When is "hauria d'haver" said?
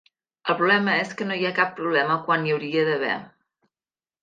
2.57-3.21